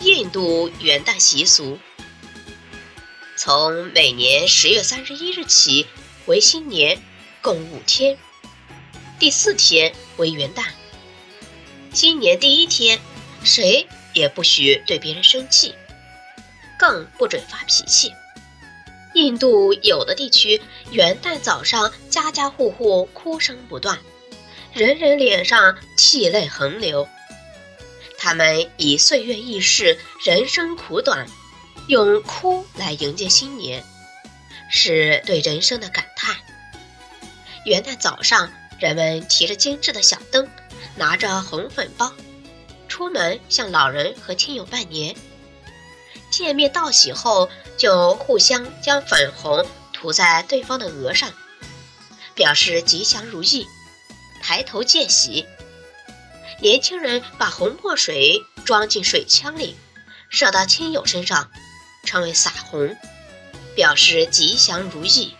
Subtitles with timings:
[0.00, 1.76] 印度元旦习俗，
[3.36, 5.88] 从每年十月三十一日起
[6.26, 7.02] 为新年，
[7.42, 8.16] 共五天。
[9.18, 10.66] 第四天为元旦。
[11.92, 13.00] 新年第一天，
[13.42, 15.74] 谁也不许对别人生气，
[16.78, 18.12] 更不准发脾气。
[19.14, 20.62] 印度有的地区，
[20.92, 23.98] 元旦早上家家户户哭声不断，
[24.72, 27.08] 人人脸上涕泪横流。
[28.28, 31.26] 他们以岁月易逝，人生苦短，
[31.86, 33.82] 用哭来迎接新年，
[34.70, 36.36] 是对人生的感叹。
[37.64, 40.46] 元旦早上，人们提着精致的小灯，
[40.94, 42.12] 拿着红粉包，
[42.86, 45.16] 出门向老人和亲友拜年。
[46.30, 51.32] 见面道喜后，就互相将粉红涂在对方的额上，
[52.34, 53.66] 表示吉祥如意、
[54.42, 55.46] 抬头见喜。
[56.60, 59.76] 年轻人把红墨水装进水枪里，
[60.30, 61.50] 射到亲友身上，
[62.04, 62.96] 称为撒红，
[63.76, 65.34] 表示吉祥如意。